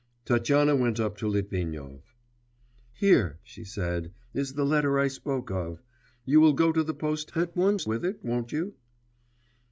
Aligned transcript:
Tatyana 0.25 0.75
went 0.75 0.99
up 0.99 1.15
to 1.17 1.27
Litvinov. 1.27 2.15
'Here,' 2.91 3.37
she 3.43 3.63
said, 3.63 4.11
'is 4.33 4.53
the 4.55 4.65
letter 4.65 4.97
I 4.97 5.07
spoke 5.07 5.51
of.... 5.51 5.83
You 6.25 6.39
will 6.41 6.53
go 6.53 6.71
to 6.71 6.81
the 6.83 6.95
post 6.95 7.33
at 7.35 7.55
once 7.55 7.85
with 7.85 8.03
it, 8.03 8.17
won't 8.25 8.51
you? 8.51 8.73